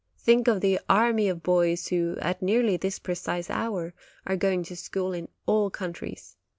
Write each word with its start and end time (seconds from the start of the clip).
Think 0.17 0.47
of 0.47 0.61
the 0.61 0.79
army 0.89 1.29
of 1.29 1.43
boys 1.43 1.89
who, 1.89 2.17
at 2.21 2.41
nearly 2.41 2.75
this 2.75 2.97
precise 2.97 3.51
hour, 3.51 3.93
are 4.25 4.35
going 4.35 4.63
to 4.63 4.75
school 4.75 5.13
in 5.13 5.27
all 5.45 5.69
countries. 5.69 6.37